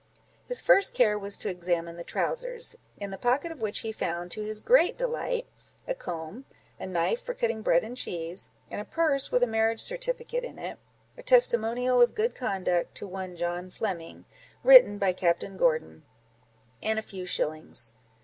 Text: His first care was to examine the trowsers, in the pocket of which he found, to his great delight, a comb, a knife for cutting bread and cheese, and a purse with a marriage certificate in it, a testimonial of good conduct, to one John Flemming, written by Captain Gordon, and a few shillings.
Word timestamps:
His 0.47 0.61
first 0.61 0.95
care 0.95 1.15
was 1.15 1.37
to 1.37 1.49
examine 1.49 1.95
the 1.95 2.03
trowsers, 2.03 2.75
in 2.97 3.11
the 3.11 3.19
pocket 3.19 3.51
of 3.51 3.61
which 3.61 3.81
he 3.81 3.91
found, 3.91 4.31
to 4.31 4.41
his 4.41 4.59
great 4.59 4.97
delight, 4.97 5.45
a 5.87 5.93
comb, 5.93 6.45
a 6.79 6.87
knife 6.87 7.21
for 7.21 7.35
cutting 7.35 7.61
bread 7.61 7.83
and 7.83 7.95
cheese, 7.95 8.49
and 8.71 8.81
a 8.81 8.85
purse 8.85 9.31
with 9.31 9.43
a 9.43 9.45
marriage 9.45 9.79
certificate 9.79 10.43
in 10.43 10.57
it, 10.57 10.79
a 11.19 11.21
testimonial 11.21 12.01
of 12.01 12.15
good 12.15 12.33
conduct, 12.33 12.95
to 12.95 13.05
one 13.05 13.35
John 13.35 13.69
Flemming, 13.69 14.25
written 14.63 14.97
by 14.97 15.13
Captain 15.13 15.55
Gordon, 15.55 16.01
and 16.81 16.97
a 16.97 17.03
few 17.03 17.27
shillings. 17.27 17.93